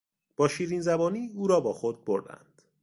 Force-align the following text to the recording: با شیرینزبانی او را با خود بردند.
با 0.37 0.47
شیرینزبانی 0.47 1.31
او 1.35 1.47
را 1.47 1.59
با 1.59 1.73
خود 1.73 2.05
بردند. 2.05 2.61